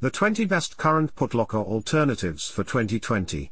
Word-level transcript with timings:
The 0.00 0.10
20 0.10 0.44
best 0.44 0.76
current 0.76 1.16
Putlocker 1.16 1.58
alternatives 1.58 2.48
for 2.48 2.62
2020. 2.62 3.50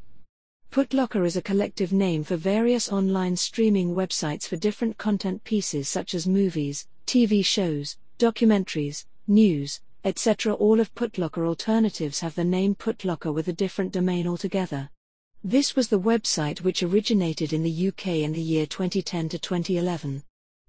Putlocker 0.71 1.27
is 1.27 1.35
a 1.35 1.43
collective 1.43 1.93
name 1.93 2.23
for 2.23 2.37
various 2.37 2.89
online 2.89 3.35
streaming 3.35 3.97
websites 3.97 4.47
for 4.47 4.55
different 4.55 4.97
content 4.97 5.43
pieces 5.43 5.89
such 5.89 6.15
as 6.15 6.29
movies, 6.29 6.87
TV 7.05 7.45
shows, 7.45 7.97
documentaries, 8.21 9.07
news, 9.27 9.81
etc. 10.05 10.55
All 10.55 10.79
of 10.79 10.95
Putlocker 10.95 11.45
alternatives 11.45 12.21
have 12.21 12.37
the 12.37 12.45
name 12.45 12.77
Putlocker 12.77 13.35
with 13.35 13.49
a 13.49 13.53
different 13.53 13.91
domain 13.91 14.29
altogether. 14.29 14.91
This 15.43 15.75
was 15.75 15.89
the 15.89 15.99
website 15.99 16.61
which 16.61 16.85
originated 16.85 17.53
in 17.53 17.65
the 17.65 17.89
UK 17.89 18.07
in 18.23 18.31
the 18.31 18.41
year 18.41 18.67
2010 18.67 19.31
to 19.31 19.39
2011. 19.41 20.23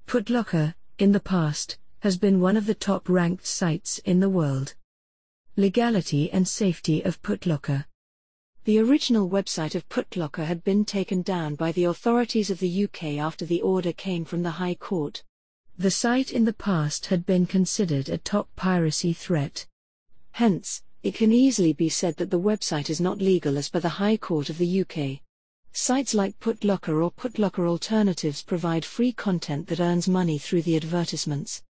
Putlocker, 0.07 0.73
in 0.97 1.11
the 1.11 1.19
past, 1.19 1.77
has 1.99 2.17
been 2.17 2.41
one 2.41 2.57
of 2.57 2.65
the 2.65 2.73
top 2.73 3.07
ranked 3.07 3.45
sites 3.45 3.99
in 3.99 4.19
the 4.19 4.29
world. 4.29 4.73
Legality 5.59 6.31
and 6.31 6.47
safety 6.47 7.01
of 7.03 7.19
Putlocker. 7.23 7.85
The 8.65 8.77
original 8.77 9.27
website 9.27 9.73
of 9.73 9.89
Putlocker 9.89 10.45
had 10.45 10.63
been 10.63 10.85
taken 10.85 11.23
down 11.23 11.55
by 11.55 11.71
the 11.71 11.85
authorities 11.85 12.51
of 12.51 12.59
the 12.59 12.83
UK 12.83 13.17
after 13.17 13.43
the 13.43 13.63
order 13.63 13.91
came 13.91 14.23
from 14.23 14.43
the 14.43 14.51
High 14.61 14.75
Court. 14.75 15.23
The 15.75 15.89
site 15.89 16.31
in 16.31 16.45
the 16.45 16.53
past 16.53 17.07
had 17.07 17.25
been 17.25 17.47
considered 17.47 18.07
a 18.07 18.19
top 18.19 18.55
piracy 18.55 19.13
threat. 19.13 19.65
Hence, 20.33 20.83
it 21.01 21.15
can 21.15 21.31
easily 21.31 21.73
be 21.73 21.89
said 21.89 22.17
that 22.17 22.29
the 22.29 22.39
website 22.39 22.87
is 22.87 23.01
not 23.01 23.17
legal 23.17 23.57
as 23.57 23.69
per 23.69 23.79
the 23.79 23.97
High 23.97 24.17
Court 24.17 24.51
of 24.51 24.59
the 24.59 24.81
UK. 24.81 25.21
Sites 25.71 26.13
like 26.13 26.39
Putlocker 26.39 27.03
or 27.03 27.09
Putlocker 27.09 27.67
Alternatives 27.67 28.43
provide 28.43 28.85
free 28.85 29.11
content 29.11 29.69
that 29.69 29.79
earns 29.79 30.07
money 30.07 30.37
through 30.37 30.61
the 30.61 30.75
advertisements. 30.75 31.63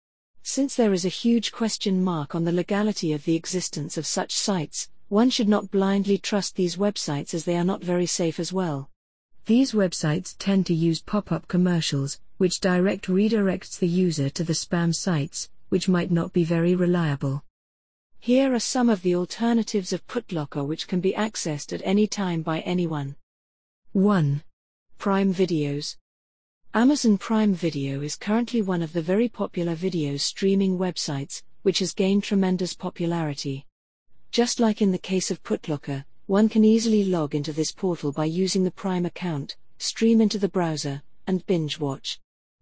Since 0.49 0.75
there 0.75 0.93
is 0.93 1.03
a 1.03 1.09
huge 1.09 1.51
question 1.51 2.01
mark 2.01 2.33
on 2.33 2.45
the 2.45 2.53
legality 2.53 3.11
of 3.11 3.25
the 3.25 3.35
existence 3.35 3.97
of 3.97 4.07
such 4.07 4.33
sites, 4.33 4.89
one 5.09 5.29
should 5.29 5.49
not 5.49 5.71
blindly 5.71 6.17
trust 6.17 6.55
these 6.55 6.77
websites 6.77 7.33
as 7.33 7.43
they 7.43 7.57
are 7.57 7.65
not 7.65 7.83
very 7.83 8.05
safe 8.05 8.39
as 8.39 8.53
well. 8.53 8.89
These 9.45 9.73
websites 9.73 10.37
tend 10.39 10.65
to 10.67 10.73
use 10.73 11.01
pop 11.01 11.33
up 11.33 11.49
commercials, 11.49 12.21
which 12.37 12.61
direct 12.61 13.07
redirects 13.07 13.77
the 13.77 13.89
user 13.89 14.29
to 14.29 14.43
the 14.45 14.53
spam 14.53 14.95
sites, 14.95 15.49
which 15.67 15.89
might 15.89 16.11
not 16.11 16.31
be 16.31 16.45
very 16.45 16.75
reliable. 16.75 17.43
Here 18.17 18.53
are 18.53 18.59
some 18.59 18.87
of 18.87 19.01
the 19.01 19.15
alternatives 19.15 19.91
of 19.91 20.07
Putlocker 20.07 20.65
which 20.65 20.87
can 20.87 21.01
be 21.01 21.11
accessed 21.11 21.73
at 21.73 21.81
any 21.83 22.07
time 22.07 22.41
by 22.41 22.61
anyone. 22.61 23.17
1. 23.91 24.41
Prime 24.97 25.33
Videos. 25.33 25.97
Amazon 26.77 27.17
Prime 27.17 27.55
Video 27.55 28.01
is 28.01 28.15
currently 28.15 28.61
one 28.61 28.83
of 28.83 28.93
the 28.93 29.01
very 29.01 29.27
popular 29.27 29.73
video 29.73 30.15
streaming 30.15 30.77
websites, 30.77 31.41
which 31.63 31.79
has 31.79 31.91
gained 31.91 32.23
tremendous 32.23 32.75
popularity. 32.75 33.65
Just 34.29 34.59
like 34.59 34.79
in 34.79 34.91
the 34.91 34.99
case 34.99 35.31
of 35.31 35.41
Putlocker, 35.41 36.05
one 36.27 36.47
can 36.47 36.63
easily 36.63 37.03
log 37.03 37.33
into 37.33 37.51
this 37.51 37.71
portal 37.71 38.11
by 38.11 38.25
using 38.25 38.63
the 38.63 38.69
Prime 38.69 39.07
account, 39.07 39.57
stream 39.79 40.21
into 40.21 40.37
the 40.37 40.49
browser, 40.49 41.01
and 41.25 41.43
binge 41.47 41.79
watch. 41.79 42.19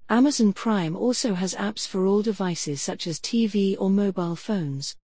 Amazon 0.10 0.54
Prime 0.54 0.96
also 0.96 1.34
has 1.34 1.54
apps 1.54 1.86
for 1.86 2.06
all 2.06 2.22
devices 2.22 2.82
such 2.82 3.08
as 3.08 3.20
TV 3.20 3.76
or 3.78 3.90
mobile 3.90 4.38
phones. 4.38 4.96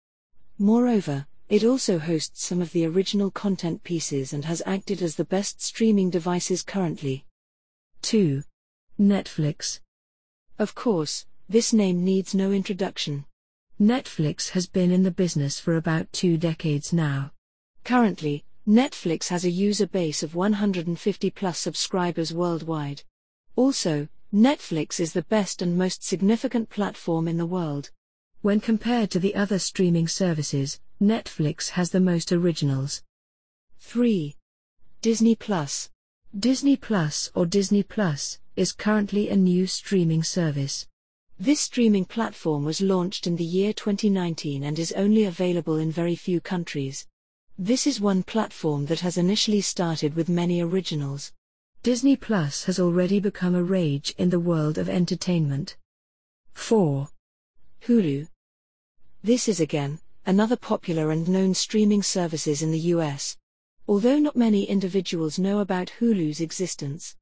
Moreover, 0.56 1.26
it 1.48 1.64
also 1.64 1.98
hosts 1.98 2.44
some 2.44 2.62
of 2.62 2.70
the 2.70 2.86
original 2.86 3.32
content 3.32 3.82
pieces 3.82 4.32
and 4.32 4.44
has 4.44 4.62
acted 4.64 5.02
as 5.02 5.16
the 5.16 5.24
best 5.24 5.60
streaming 5.60 6.10
devices 6.10 6.62
currently. 6.62 7.24
2. 8.02 8.44
Netflix. 9.00 9.80
Of 10.58 10.74
course, 10.74 11.24
this 11.48 11.72
name 11.72 12.04
needs 12.04 12.34
no 12.34 12.52
introduction. 12.52 13.24
Netflix 13.80 14.50
has 14.50 14.66
been 14.66 14.90
in 14.90 15.04
the 15.04 15.10
business 15.10 15.58
for 15.58 15.76
about 15.76 16.12
two 16.12 16.36
decades 16.36 16.92
now. 16.92 17.32
Currently, 17.82 18.44
Netflix 18.68 19.28
has 19.28 19.46
a 19.46 19.50
user 19.50 19.86
base 19.86 20.22
of 20.22 20.34
150 20.34 21.30
plus 21.30 21.58
subscribers 21.58 22.34
worldwide. 22.34 23.02
Also, 23.56 24.06
Netflix 24.34 25.00
is 25.00 25.14
the 25.14 25.22
best 25.22 25.62
and 25.62 25.78
most 25.78 26.04
significant 26.04 26.68
platform 26.68 27.26
in 27.26 27.38
the 27.38 27.46
world. 27.46 27.90
When 28.42 28.60
compared 28.60 29.10
to 29.12 29.18
the 29.18 29.34
other 29.34 29.58
streaming 29.58 30.08
services, 30.08 30.78
Netflix 31.00 31.70
has 31.70 31.88
the 31.88 32.00
most 32.00 32.32
originals. 32.32 33.02
3. 33.78 34.36
Disney 35.00 35.34
Plus. 35.34 35.88
Disney 36.38 36.76
Plus 36.76 37.28
or 37.34 37.44
Disney 37.44 37.82
Plus 37.82 38.38
is 38.54 38.70
currently 38.70 39.28
a 39.28 39.36
new 39.36 39.66
streaming 39.66 40.22
service. 40.22 40.86
This 41.40 41.60
streaming 41.60 42.04
platform 42.04 42.64
was 42.64 42.80
launched 42.80 43.26
in 43.26 43.34
the 43.34 43.44
year 43.44 43.72
2019 43.72 44.62
and 44.62 44.78
is 44.78 44.92
only 44.92 45.24
available 45.24 45.76
in 45.76 45.90
very 45.90 46.14
few 46.14 46.40
countries. 46.40 47.04
This 47.58 47.84
is 47.84 48.00
one 48.00 48.22
platform 48.22 48.86
that 48.86 49.00
has 49.00 49.18
initially 49.18 49.60
started 49.60 50.14
with 50.14 50.28
many 50.28 50.60
originals. 50.60 51.32
Disney 51.82 52.14
Plus 52.14 52.62
has 52.62 52.78
already 52.78 53.18
become 53.18 53.56
a 53.56 53.64
rage 53.64 54.14
in 54.16 54.30
the 54.30 54.38
world 54.38 54.78
of 54.78 54.88
entertainment. 54.88 55.76
4. 56.54 57.08
Hulu. 57.88 58.28
This 59.24 59.48
is 59.48 59.58
again 59.58 59.98
another 60.24 60.56
popular 60.56 61.10
and 61.10 61.28
known 61.28 61.54
streaming 61.54 62.04
services 62.04 62.62
in 62.62 62.70
the 62.70 62.94
US. 62.94 63.36
Although 63.90 64.20
not 64.20 64.36
many 64.36 64.66
individuals 64.66 65.36
know 65.36 65.58
about 65.58 65.94
Hulu's 65.98 66.40
existence. 66.40 67.16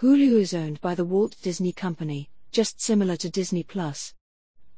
Hulu 0.00 0.40
is 0.40 0.52
owned 0.52 0.80
by 0.80 0.96
the 0.96 1.04
Walt 1.04 1.36
Disney 1.42 1.70
Company, 1.70 2.28
just 2.50 2.80
similar 2.80 3.14
to 3.18 3.30
Disney 3.30 3.62
Plus. 3.62 4.14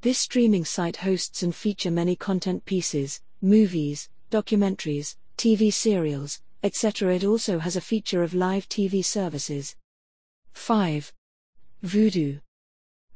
This 0.02 0.18
streaming 0.18 0.66
site 0.66 0.96
hosts 0.96 1.42
and 1.42 1.54
feature 1.54 1.90
many 1.90 2.14
content 2.14 2.66
pieces, 2.66 3.22
movies, 3.40 4.10
documentaries, 4.30 5.16
TV 5.38 5.72
serials, 5.72 6.42
etc. 6.62 7.14
It 7.14 7.24
also 7.24 7.58
has 7.58 7.74
a 7.74 7.80
feature 7.80 8.22
of 8.22 8.34
live 8.34 8.68
TV 8.68 9.02
services. 9.02 9.76
5. 10.52 11.10
Vudu. 11.82 12.42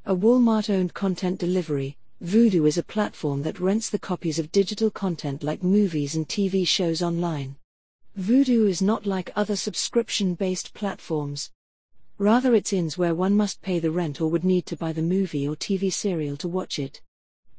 A 0.06 0.16
Walmart 0.16 0.70
owned 0.70 0.94
content 0.94 1.38
delivery, 1.38 1.98
Vudu 2.22 2.66
is 2.66 2.78
a 2.78 2.82
platform 2.82 3.42
that 3.42 3.60
rents 3.60 3.90
the 3.90 3.98
copies 3.98 4.38
of 4.38 4.50
digital 4.50 4.90
content 4.90 5.42
like 5.42 5.62
movies 5.62 6.14
and 6.14 6.26
TV 6.26 6.66
shows 6.66 7.02
online. 7.02 7.56
Vudu 8.18 8.68
is 8.68 8.80
not 8.80 9.06
like 9.06 9.32
other 9.34 9.56
subscription 9.56 10.34
based 10.34 10.72
platforms. 10.72 11.50
Rather, 12.18 12.54
it's 12.54 12.72
ins 12.72 12.96
where 12.96 13.14
one 13.14 13.36
must 13.36 13.60
pay 13.60 13.80
the 13.80 13.90
rent 13.90 14.20
or 14.20 14.30
would 14.30 14.44
need 14.44 14.66
to 14.66 14.76
buy 14.76 14.92
the 14.92 15.02
movie 15.02 15.48
or 15.48 15.56
TV 15.56 15.92
serial 15.92 16.36
to 16.36 16.46
watch 16.46 16.78
it. 16.78 17.00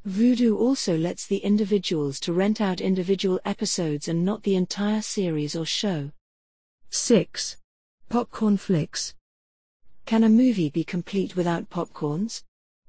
Vudu 0.07 0.55
also 0.57 0.97
lets 0.97 1.27
the 1.27 1.39
individuals 1.39 2.19
to 2.21 2.31
rent 2.31 2.61
out 2.61 2.79
individual 2.79 3.39
episodes 3.43 4.07
and 4.07 4.23
not 4.23 4.43
the 4.43 4.55
entire 4.55 5.01
series 5.01 5.55
or 5.55 5.65
show. 5.65 6.11
6. 6.89 7.57
Popcorn 8.07 8.55
Flicks. 8.55 9.13
Can 10.05 10.23
a 10.23 10.29
movie 10.29 10.69
be 10.69 10.83
complete 10.85 11.35
without 11.35 11.69
popcorns? 11.69 12.43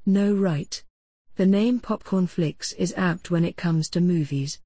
No, 0.04 0.32
right. 0.32 0.84
The 1.34 1.46
name 1.46 1.80
Popcorn 1.80 2.28
Flicks 2.28 2.74
is 2.74 2.94
apt 2.96 3.30
when 3.30 3.44
it 3.44 3.56
comes 3.56 3.88
to 3.90 4.00
movies. 4.00 4.60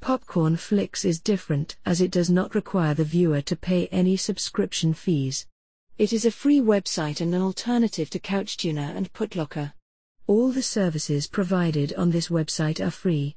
Popcorn 0.00 0.56
Flicks 0.56 1.04
is 1.04 1.20
different 1.20 1.76
as 1.84 2.00
it 2.00 2.10
does 2.10 2.30
not 2.30 2.54
require 2.54 2.94
the 2.94 3.04
viewer 3.04 3.40
to 3.42 3.56
pay 3.56 3.86
any 3.88 4.16
subscription 4.16 4.94
fees. 4.94 5.46
It 5.98 6.12
is 6.12 6.24
a 6.24 6.30
free 6.30 6.60
website 6.60 7.20
and 7.20 7.34
an 7.34 7.42
alternative 7.42 8.10
to 8.10 8.18
CouchTuner 8.18 8.94
and 8.96 9.12
Putlocker. 9.12 9.72
All 10.26 10.52
the 10.52 10.62
services 10.62 11.26
provided 11.26 11.94
on 11.94 12.10
this 12.10 12.28
website 12.28 12.84
are 12.84 12.90
free. 12.90 13.36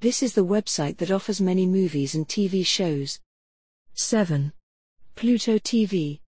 This 0.00 0.22
is 0.22 0.34
the 0.34 0.44
website 0.44 0.96
that 0.98 1.10
offers 1.10 1.40
many 1.40 1.66
movies 1.66 2.14
and 2.14 2.26
TV 2.26 2.64
shows. 2.64 3.20
7. 3.94 4.52
Pluto 5.14 5.58
TV. 5.58 6.20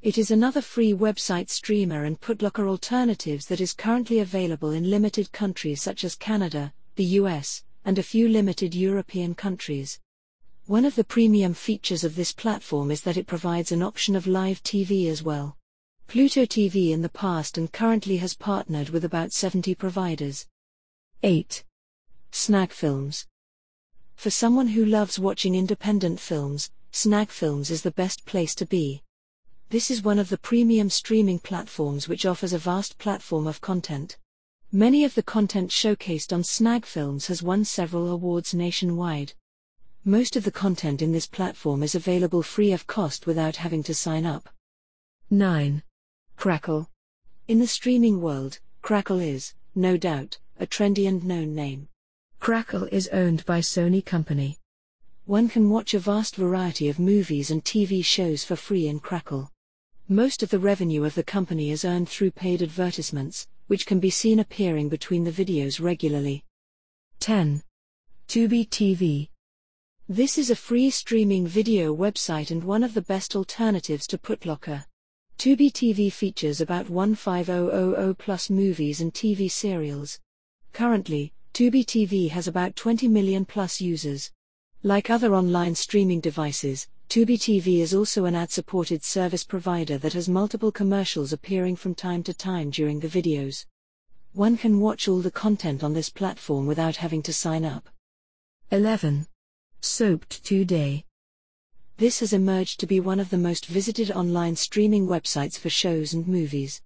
It 0.00 0.16
is 0.16 0.30
another 0.30 0.62
free 0.62 0.94
website 0.94 1.50
streamer 1.50 2.04
and 2.04 2.20
Putlocker 2.20 2.66
alternatives 2.68 3.46
that 3.46 3.60
is 3.60 3.72
currently 3.72 4.20
available 4.20 4.70
in 4.70 4.88
limited 4.88 5.30
countries 5.32 5.82
such 5.82 6.04
as 6.04 6.14
Canada, 6.14 6.72
the 6.94 7.04
US, 7.20 7.62
and 7.86 8.00
a 8.00 8.02
few 8.02 8.28
limited 8.28 8.74
European 8.74 9.32
countries. 9.32 10.00
One 10.66 10.84
of 10.84 10.96
the 10.96 11.04
premium 11.04 11.54
features 11.54 12.02
of 12.02 12.16
this 12.16 12.32
platform 12.32 12.90
is 12.90 13.02
that 13.02 13.16
it 13.16 13.28
provides 13.28 13.70
an 13.70 13.80
option 13.80 14.16
of 14.16 14.26
live 14.26 14.60
TV 14.64 15.08
as 15.08 15.22
well. 15.22 15.56
Pluto 16.08 16.44
TV 16.44 16.90
in 16.90 17.02
the 17.02 17.08
past 17.08 17.56
and 17.56 17.72
currently 17.72 18.16
has 18.16 18.34
partnered 18.34 18.88
with 18.88 19.04
about 19.04 19.32
70 19.32 19.76
providers. 19.76 20.48
8. 21.22 21.62
Snag 22.32 22.72
Films. 22.72 23.24
For 24.16 24.30
someone 24.30 24.68
who 24.68 24.84
loves 24.84 25.20
watching 25.20 25.54
independent 25.54 26.18
films, 26.18 26.70
Snag 26.90 27.28
Films 27.28 27.70
is 27.70 27.82
the 27.82 27.92
best 27.92 28.26
place 28.26 28.56
to 28.56 28.66
be. 28.66 29.04
This 29.70 29.92
is 29.92 30.02
one 30.02 30.18
of 30.18 30.28
the 30.28 30.38
premium 30.38 30.90
streaming 30.90 31.38
platforms 31.38 32.08
which 32.08 32.26
offers 32.26 32.52
a 32.52 32.58
vast 32.58 32.98
platform 32.98 33.46
of 33.46 33.60
content. 33.60 34.16
Many 34.72 35.04
of 35.04 35.14
the 35.14 35.22
content 35.22 35.70
showcased 35.70 36.32
on 36.32 36.42
Snag 36.42 36.84
Films 36.84 37.28
has 37.28 37.40
won 37.40 37.64
several 37.64 38.10
awards 38.10 38.52
nationwide. 38.52 39.32
Most 40.04 40.34
of 40.34 40.42
the 40.42 40.50
content 40.50 41.00
in 41.00 41.12
this 41.12 41.28
platform 41.28 41.84
is 41.84 41.94
available 41.94 42.42
free 42.42 42.72
of 42.72 42.88
cost 42.88 43.28
without 43.28 43.56
having 43.56 43.84
to 43.84 43.94
sign 43.94 44.26
up. 44.26 44.48
9. 45.30 45.84
Crackle. 46.36 46.90
In 47.46 47.60
the 47.60 47.68
streaming 47.68 48.20
world, 48.20 48.58
Crackle 48.82 49.20
is, 49.20 49.54
no 49.76 49.96
doubt, 49.96 50.38
a 50.58 50.66
trendy 50.66 51.06
and 51.06 51.24
known 51.24 51.54
name. 51.54 51.88
Crackle 52.40 52.88
is 52.90 53.08
owned 53.08 53.46
by 53.46 53.60
Sony 53.60 54.04
Company. 54.04 54.58
One 55.26 55.48
can 55.48 55.70
watch 55.70 55.94
a 55.94 56.00
vast 56.00 56.34
variety 56.34 56.88
of 56.88 56.98
movies 56.98 57.52
and 57.52 57.64
TV 57.64 58.04
shows 58.04 58.42
for 58.42 58.56
free 58.56 58.88
in 58.88 58.98
Crackle. 58.98 59.52
Most 60.08 60.42
of 60.42 60.50
the 60.50 60.58
revenue 60.58 61.04
of 61.04 61.14
the 61.14 61.24
company 61.24 61.70
is 61.70 61.84
earned 61.84 62.08
through 62.08 62.32
paid 62.32 62.62
advertisements, 62.62 63.46
which 63.66 63.86
can 63.86 64.00
be 64.00 64.10
seen 64.10 64.38
appearing 64.38 64.88
between 64.88 65.24
the 65.24 65.30
videos 65.30 65.80
regularly. 65.80 66.44
10. 67.20 67.62
Tubi 68.28 68.68
TV. 68.68 69.28
This 70.08 70.38
is 70.38 70.50
a 70.50 70.56
free 70.56 70.90
streaming 70.90 71.46
video 71.46 71.94
website 71.94 72.50
and 72.50 72.62
one 72.62 72.84
of 72.84 72.94
the 72.94 73.02
best 73.02 73.34
alternatives 73.34 74.06
to 74.08 74.18
Putlocker. 74.18 74.84
Tubi 75.38 75.70
TV 75.70 76.12
features 76.12 76.60
about 76.60 76.86
15000 76.86 78.14
plus 78.18 78.48
movies 78.48 79.00
and 79.00 79.12
TV 79.12 79.50
serials. 79.50 80.20
Currently, 80.72 81.32
Tubi 81.52 81.84
TV 81.84 82.30
has 82.30 82.46
about 82.46 82.76
20 82.76 83.08
million 83.08 83.44
plus 83.44 83.80
users. 83.80 84.30
Like 84.82 85.10
other 85.10 85.34
online 85.34 85.74
streaming 85.74 86.20
devices, 86.20 86.86
Tubi 87.08 87.38
TV 87.38 87.78
is 87.78 87.94
also 87.94 88.24
an 88.24 88.34
ad 88.34 88.50
supported 88.50 89.04
service 89.04 89.44
provider 89.44 89.96
that 89.96 90.12
has 90.14 90.28
multiple 90.28 90.72
commercials 90.72 91.32
appearing 91.32 91.76
from 91.76 91.94
time 91.94 92.22
to 92.24 92.34
time 92.34 92.68
during 92.68 92.98
the 92.98 93.08
videos. 93.08 93.64
One 94.32 94.56
can 94.56 94.80
watch 94.80 95.06
all 95.06 95.20
the 95.20 95.30
content 95.30 95.84
on 95.84 95.94
this 95.94 96.10
platform 96.10 96.66
without 96.66 96.96
having 96.96 97.22
to 97.22 97.32
sign 97.32 97.64
up. 97.64 97.88
11. 98.72 99.28
Soap2Day. 99.80 101.04
This 101.96 102.20
has 102.20 102.32
emerged 102.32 102.80
to 102.80 102.86
be 102.86 102.98
one 102.98 103.20
of 103.20 103.30
the 103.30 103.38
most 103.38 103.66
visited 103.66 104.10
online 104.10 104.56
streaming 104.56 105.06
websites 105.06 105.58
for 105.58 105.70
shows 105.70 106.12
and 106.12 106.26
movies. 106.26 106.82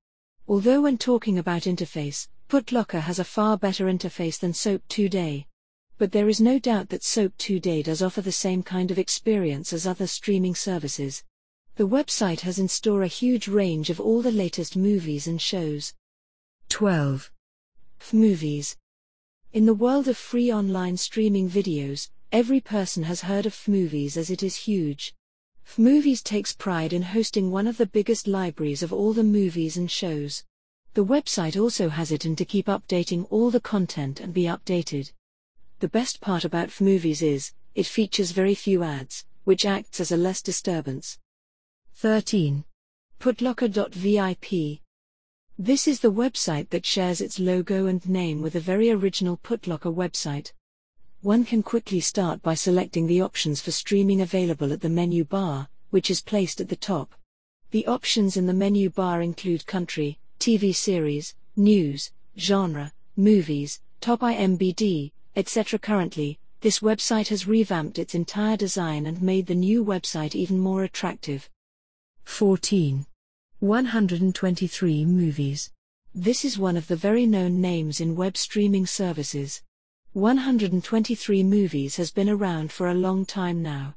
Although, 0.46 0.82
when 0.82 0.99
talking 0.99 1.38
about 1.38 1.62
interface, 1.62 2.28
Putlocker 2.49 3.00
has 3.00 3.19
a 3.19 3.25
far 3.25 3.56
better 3.56 3.87
interface 3.87 4.38
than 4.38 4.52
Soap2Day 4.52 5.46
but 6.00 6.12
there 6.12 6.31
is 6.31 6.41
no 6.41 6.58
doubt 6.58 6.88
that 6.88 7.05
Soap 7.05 7.37
2Day 7.37 7.85
does 7.85 8.00
offer 8.00 8.23
the 8.23 8.32
same 8.32 8.62
kind 8.62 8.91
of 8.91 8.99
experience 8.99 9.70
as 9.70 9.87
other 9.87 10.06
streaming 10.06 10.55
services. 10.55 11.23
The 11.76 11.87
website 11.87 12.41
has 12.41 12.58
in 12.58 12.69
store 12.69 13.02
a 13.02 13.06
huge 13.06 13.49
range 13.49 13.91
of 13.91 14.00
all 14.00 14.23
the 14.23 14.32
latest 14.32 14.79
movies 14.79 15.26
and 15.26 15.38
shows. 15.38 15.93
12. 16.70 17.31
Movies. 18.14 18.79
In 19.52 19.67
the 19.67 19.75
world 19.75 20.08
of 20.08 20.17
free 20.17 20.50
online 20.50 20.97
streaming 20.97 21.50
videos, 21.50 22.08
every 22.32 22.61
person 22.61 23.03
has 23.03 23.20
heard 23.20 23.44
of 23.44 23.53
F 23.53 23.69
Movies 23.69 24.17
as 24.17 24.31
it 24.31 24.43
is 24.43 24.56
huge. 24.56 25.14
F 25.67 25.79
Movies 25.79 26.23
takes 26.23 26.55
pride 26.55 26.94
in 26.94 27.03
hosting 27.03 27.50
one 27.50 27.67
of 27.67 27.76
the 27.76 27.85
biggest 27.85 28.26
libraries 28.26 28.82
of 28.82 28.91
all 28.91 29.12
the 29.12 29.23
movies 29.23 29.76
and 29.76 29.91
shows. 29.91 30.44
The 30.94 31.05
website 31.05 31.61
also 31.61 31.91
has 31.91 32.11
it 32.11 32.25
in 32.25 32.37
to 32.37 32.46
keep 32.46 32.69
updating 32.69 33.26
all 33.29 33.50
the 33.50 33.61
content 33.61 34.19
and 34.19 34.32
be 34.32 34.44
updated. 34.44 35.12
The 35.81 35.88
best 35.88 36.21
part 36.21 36.44
about 36.44 36.79
movies 36.79 37.23
is, 37.23 37.53
it 37.75 37.87
features 37.87 38.32
very 38.32 38.55
few 38.55 38.82
ads, 38.82 39.25
which 39.44 39.65
acts 39.65 39.99
as 39.99 40.12
a 40.12 40.17
less 40.17 40.43
disturbance. 40.43 41.19
13. 41.94 42.65
Putlocker.vip. 43.19 44.81
This 45.59 45.88
is 45.88 46.00
the 46.00 46.12
website 46.12 46.69
that 46.69 46.85
shares 46.85 47.23
its 47.23 47.38
logo 47.38 47.87
and 47.87 48.06
name 48.06 48.43
with 48.43 48.56
a 48.56 48.61
very 48.61 48.91
original 48.91 49.38
Putlocker 49.38 49.94
website. 49.94 50.53
One 51.23 51.47
can 51.47 51.62
quickly 51.62 52.00
start 52.00 52.43
by 52.43 52.53
selecting 52.53 53.06
the 53.06 53.23
options 53.23 53.62
for 53.62 53.71
streaming 53.71 54.21
available 54.21 54.75
at 54.75 54.82
the 54.82 54.91
menu 54.91 55.25
bar, 55.25 55.71
which 55.88 56.11
is 56.11 56.21
placed 56.21 56.61
at 56.61 56.69
the 56.69 56.77
top. 56.77 57.15
The 57.71 57.87
options 57.87 58.37
in 58.37 58.44
the 58.44 58.53
menu 58.53 58.91
bar 58.91 59.23
include 59.23 59.65
country, 59.65 60.19
TV 60.38 60.75
series, 60.75 61.35
news, 61.56 62.12
genre, 62.37 62.93
movies, 63.17 63.81
top 64.03 64.21
IMBD, 64.21 65.12
etc. 65.37 65.79
Currently, 65.79 66.38
this 66.61 66.81
website 66.81 67.29
has 67.29 67.47
revamped 67.47 67.99
its 67.99 68.15
entire 68.15 68.56
design 68.56 69.06
and 69.06 69.23
made 69.23 69.47
the 69.47 69.55
new 69.55 69.85
website 69.85 70.35
even 70.35 70.59
more 70.59 70.85
attractive. 70.85 71.49
14. 72.25 73.06
123 73.61 75.05
movies. 75.05 75.71
This 76.15 76.44
is 76.44 76.59
one 76.59 76.77
of 76.77 76.87
the 76.87 76.97
very 76.97 77.25
known 77.27 77.61
names 77.61 78.00
in 78.00 78.17
web 78.17 78.37
streaming 78.37 78.87
services. 78.87 79.62
123 80.12 81.43
movies 81.44 81.97
has 81.97 82.11
been 82.11 82.29
around 82.29 82.73
for 82.73 82.88
a 82.88 82.94
long 82.94 83.25
time 83.25 83.62
now. 83.62 83.94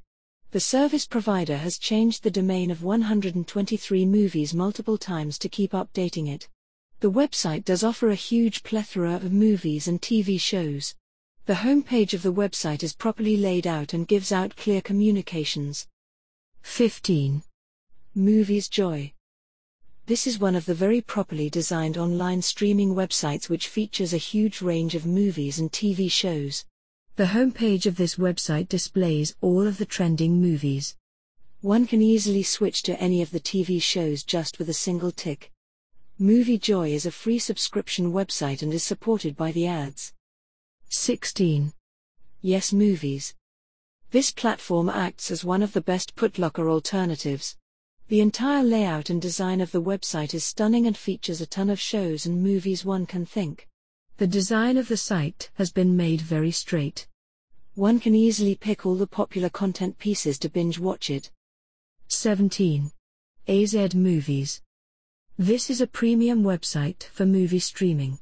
The 0.52 0.60
service 0.60 1.08
provider 1.08 1.58
has 1.58 1.80
changed 1.80 2.22
the 2.22 2.30
domain 2.30 2.70
of 2.70 2.84
123 2.84 4.06
movies 4.06 4.54
multiple 4.54 5.00
times 5.00 5.40
to 5.40 5.50
keep 5.50 5.72
updating 5.72 6.32
it. 6.32 6.48
The 7.00 7.12
website 7.12 7.66
does 7.66 7.84
offer 7.84 8.10
a 8.10 8.16
huge 8.16 8.62
plethora 8.62 9.16
of 9.16 9.34
movies 9.34 9.88
and 9.88 10.00
TV 10.00 10.40
shows. 10.40 10.94
The 11.46 11.56
homepage 11.56 12.14
of 12.14 12.22
the 12.22 12.32
website 12.32 12.84
is 12.84 12.96
properly 12.96 13.36
laid 13.36 13.68
out 13.68 13.92
and 13.92 14.08
gives 14.08 14.32
out 14.32 14.56
clear 14.56 14.80
communications. 14.80 15.90
15. 16.62 17.44
Movies 18.16 18.70
Joy. 18.70 19.12
This 20.06 20.26
is 20.26 20.40
one 20.40 20.56
of 20.56 20.66
the 20.66 20.74
very 20.74 21.02
properly 21.02 21.50
designed 21.50 21.98
online 21.98 22.42
streaming 22.42 22.96
websites 22.96 23.50
which 23.50 23.68
features 23.68 24.14
a 24.14 24.18
huge 24.18 24.62
range 24.62 24.96
of 24.96 25.06
movies 25.06 25.60
and 25.60 25.70
TV 25.70 26.10
shows. 26.10 26.64
The 27.18 27.26
homepage 27.26 27.86
of 27.86 27.98
this 27.98 28.16
website 28.16 28.70
displays 28.70 29.36
all 29.42 29.68
of 29.68 29.80
the 29.80 29.86
trending 29.86 30.40
movies. 30.40 30.96
One 31.60 31.86
can 31.88 32.02
easily 32.02 32.44
switch 32.44 32.84
to 32.84 32.98
any 33.02 33.22
of 33.22 33.32
the 33.32 33.42
TV 33.42 33.82
shows 33.82 34.24
just 34.24 34.60
with 34.60 34.70
a 34.70 34.74
single 34.74 35.12
tick. 35.12 35.52
Movie 36.18 36.58
Joy 36.58 36.92
is 36.92 37.06
a 37.06 37.12
free 37.12 37.38
subscription 37.38 38.14
website 38.14 38.62
and 38.62 38.74
is 38.74 38.84
supported 38.84 39.36
by 39.36 39.52
the 39.52 39.68
ads. 39.68 40.14
16. 40.96 41.74
Yes 42.44 42.72
Movies. 42.72 43.34
This 44.12 44.30
platform 44.30 44.90
acts 44.90 45.32
as 45.32 45.44
one 45.44 45.64
of 45.64 45.74
the 45.74 45.82
best 45.82 46.16
Putlocker 46.16 46.70
alternatives. 46.70 47.58
The 48.10 48.22
entire 48.22 48.64
layout 48.64 49.10
and 49.10 49.20
design 49.20 49.60
of 49.60 49.72
the 49.72 49.82
website 49.82 50.36
is 50.36 50.46
stunning 50.46 50.86
and 50.86 50.96
features 50.96 51.42
a 51.42 51.48
ton 51.48 51.72
of 51.72 51.80
shows 51.80 52.28
and 52.28 52.44
movies 52.44 52.86
one 52.86 53.08
can 53.08 53.26
think. 53.26 53.68
The 54.18 54.28
design 54.28 54.78
of 54.78 54.88
the 54.88 54.96
site 54.96 55.50
has 55.56 55.72
been 55.72 55.98
made 55.98 56.22
very 56.22 56.52
straight. 56.52 57.08
One 57.74 58.00
can 58.00 58.14
easily 58.14 58.54
pick 58.54 58.86
all 58.86 58.96
the 58.96 59.08
popular 59.08 59.50
content 59.50 59.98
pieces 59.98 60.38
to 60.40 60.50
binge 60.50 60.78
watch 60.78 61.10
it. 61.10 61.32
17. 62.10 62.92
AZ 63.48 63.96
Movies. 63.96 64.62
This 65.40 65.72
is 65.72 65.82
a 65.82 65.88
premium 65.88 66.44
website 66.44 67.04
for 67.06 67.26
movie 67.26 67.60
streaming. 67.60 68.20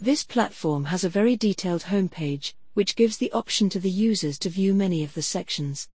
This 0.00 0.24
platform 0.24 0.84
has 0.86 1.04
a 1.04 1.08
very 1.08 1.36
detailed 1.36 1.84
homepage, 1.84 2.52
which 2.74 2.96
gives 2.96 3.16
the 3.16 3.32
option 3.32 3.70
to 3.70 3.80
the 3.80 3.90
users 3.90 4.38
to 4.40 4.50
view 4.50 4.74
many 4.74 5.02
of 5.02 5.14
the 5.14 5.22
sections. 5.22 5.88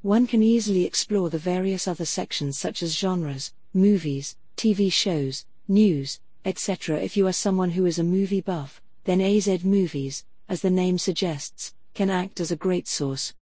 One 0.00 0.26
can 0.26 0.42
easily 0.42 0.86
explore 0.86 1.28
the 1.28 1.38
various 1.38 1.86
other 1.86 2.06
sections 2.06 2.58
such 2.58 2.82
as 2.82 2.96
genres, 2.96 3.52
movies, 3.74 4.36
TV 4.56 4.90
shows, 4.90 5.44
news, 5.68 6.20
etc. 6.46 7.00
If 7.00 7.18
you 7.18 7.26
are 7.26 7.34
someone 7.34 7.72
who 7.72 7.84
is 7.84 7.98
a 7.98 8.04
movie 8.04 8.40
buff, 8.40 8.80
then 9.04 9.20
AZ 9.20 9.62
Movies, 9.62 10.24
as 10.48 10.62
the 10.62 10.70
name 10.70 10.96
suggests, 10.96 11.74
can 11.92 12.08
act 12.08 12.40
as 12.40 12.50
a 12.50 12.56
great 12.56 12.88
source. 12.88 13.34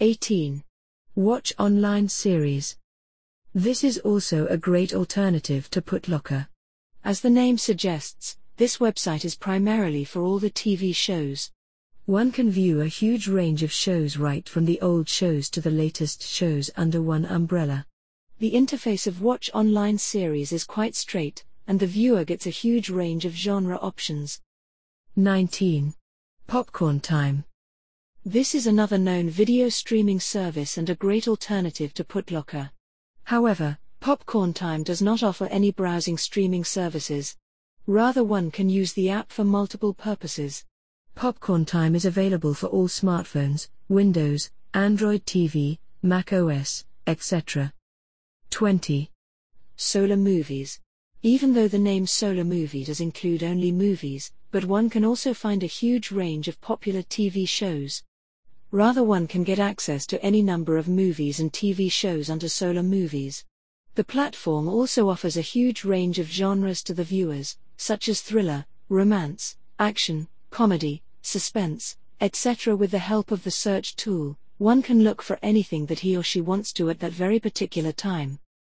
18. 0.00 0.62
Watch 1.14 1.54
online 1.58 2.08
series. 2.10 2.76
This 3.54 3.82
is 3.82 3.96
also 3.98 4.46
a 4.48 4.58
great 4.58 4.92
alternative 4.92 5.70
to 5.70 5.80
Putlocker. 5.80 6.48
As 7.02 7.20
the 7.20 7.30
name 7.30 7.56
suggests, 7.56 8.36
this 8.62 8.78
website 8.78 9.24
is 9.24 9.34
primarily 9.34 10.04
for 10.04 10.22
all 10.22 10.38
the 10.38 10.48
TV 10.48 10.94
shows. 10.94 11.50
One 12.04 12.30
can 12.30 12.48
view 12.48 12.80
a 12.80 12.86
huge 12.86 13.26
range 13.26 13.64
of 13.64 13.72
shows 13.72 14.16
right 14.16 14.48
from 14.48 14.66
the 14.66 14.80
old 14.80 15.08
shows 15.08 15.50
to 15.50 15.60
the 15.60 15.72
latest 15.72 16.22
shows 16.22 16.70
under 16.76 17.02
one 17.02 17.24
umbrella. 17.24 17.86
The 18.38 18.52
interface 18.52 19.08
of 19.08 19.20
Watch 19.20 19.50
Online 19.52 19.98
series 19.98 20.52
is 20.52 20.62
quite 20.62 20.94
straight, 20.94 21.44
and 21.66 21.80
the 21.80 21.88
viewer 21.88 22.22
gets 22.24 22.46
a 22.46 22.50
huge 22.50 22.88
range 22.88 23.24
of 23.24 23.34
genre 23.34 23.78
options. 23.78 24.40
19. 25.16 25.94
Popcorn 26.46 27.00
Time. 27.00 27.42
This 28.24 28.54
is 28.54 28.68
another 28.68 28.96
known 28.96 29.28
video 29.28 29.70
streaming 29.70 30.20
service 30.20 30.78
and 30.78 30.88
a 30.88 30.94
great 30.94 31.26
alternative 31.26 31.92
to 31.94 32.04
Putlocker. 32.04 32.70
However, 33.24 33.78
Popcorn 33.98 34.52
Time 34.52 34.84
does 34.84 35.02
not 35.02 35.24
offer 35.24 35.46
any 35.46 35.72
browsing 35.72 36.16
streaming 36.16 36.62
services. 36.62 37.36
Rather, 37.88 38.22
one 38.22 38.52
can 38.52 38.68
use 38.68 38.92
the 38.92 39.10
app 39.10 39.32
for 39.32 39.42
multiple 39.42 39.92
purposes. 39.92 40.64
Popcorn 41.16 41.64
Time 41.64 41.96
is 41.96 42.04
available 42.04 42.54
for 42.54 42.68
all 42.68 42.86
smartphones, 42.86 43.68
Windows, 43.88 44.50
Android 44.72 45.26
TV, 45.26 45.78
Mac 46.00 46.32
OS, 46.32 46.84
etc. 47.08 47.72
20. 48.50 49.10
Solar 49.76 50.16
Movies. 50.16 50.78
Even 51.22 51.54
though 51.54 51.66
the 51.66 51.78
name 51.78 52.06
Solar 52.06 52.44
Movie 52.44 52.84
does 52.84 53.00
include 53.00 53.42
only 53.42 53.72
movies, 53.72 54.32
but 54.52 54.64
one 54.64 54.88
can 54.88 55.04
also 55.04 55.34
find 55.34 55.64
a 55.64 55.66
huge 55.66 56.12
range 56.12 56.46
of 56.46 56.60
popular 56.60 57.02
TV 57.02 57.48
shows. 57.48 58.04
Rather, 58.70 59.02
one 59.02 59.26
can 59.26 59.42
get 59.42 59.58
access 59.58 60.06
to 60.06 60.22
any 60.24 60.40
number 60.40 60.76
of 60.76 60.86
movies 60.86 61.40
and 61.40 61.52
TV 61.52 61.90
shows 61.90 62.30
under 62.30 62.48
Solar 62.48 62.82
Movies. 62.84 63.44
The 63.96 64.04
platform 64.04 64.68
also 64.68 65.10
offers 65.10 65.36
a 65.36 65.42
huge 65.42 65.84
range 65.84 66.18
of 66.18 66.30
genres 66.30 66.82
to 66.84 66.94
the 66.94 67.04
viewers, 67.04 67.58
such 67.82 68.08
as 68.08 68.20
thriller, 68.20 68.64
romance, 68.88 69.56
action, 69.80 70.28
comedy, 70.50 71.02
suspense, 71.20 71.96
etc. 72.20 72.76
With 72.76 72.92
the 72.92 73.00
help 73.00 73.32
of 73.32 73.42
the 73.42 73.50
search 73.50 73.96
tool, 73.96 74.38
one 74.58 74.82
can 74.82 75.02
look 75.02 75.20
for 75.20 75.36
anything 75.42 75.86
that 75.86 75.98
he 75.98 76.16
or 76.16 76.22
she 76.22 76.40
wants 76.40 76.72
to 76.74 76.90
at 76.90 77.00
that 77.00 77.10
very 77.10 77.40
particular 77.40 77.90
time. 77.90 78.38